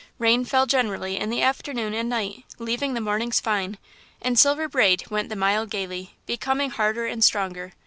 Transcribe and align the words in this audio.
Rain 0.17 0.45
fell 0.45 0.65
generally 0.65 1.15
in 1.19 1.29
the 1.29 1.43
afternoon 1.43 1.93
and 1.93 2.09
night, 2.09 2.43
leaving 2.57 2.95
the 2.95 2.99
mornings 3.01 3.39
fine, 3.39 3.77
and 4.19 4.39
Silver 4.39 4.67
Braid 4.67 5.05
went 5.11 5.29
the 5.29 5.35
mile 5.35 5.67
gaily, 5.67 6.15
becoming 6.25 6.71
harder 6.71 7.05
and 7.05 7.23
stronger. 7.23 7.73